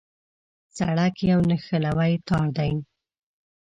سړک 0.75 1.15
یو 1.29 1.39
نښلوی 1.49 2.13
تار 2.27 2.47
دی. 2.57 2.71